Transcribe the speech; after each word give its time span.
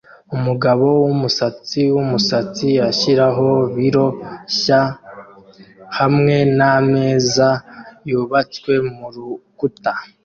Umugabo 0.35 0.85
wumusatsi 1.03 1.81
wumusatsi 1.95 2.69
ashyiraho 2.89 3.47
biro 3.75 4.07
nshya 4.47 4.81
hamwe 5.97 6.35
nameza 6.57 7.49
yubatswe 8.09 8.73
murukuta 8.95 9.91